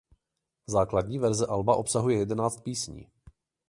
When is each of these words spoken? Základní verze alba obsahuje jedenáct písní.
Základní 0.67 1.19
verze 1.19 1.47
alba 1.47 1.75
obsahuje 1.75 2.17
jedenáct 2.19 2.61
písní. 2.61 3.07